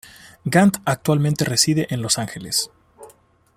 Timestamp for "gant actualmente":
0.47-1.45